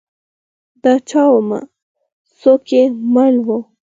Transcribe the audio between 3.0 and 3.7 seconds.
مل وه؟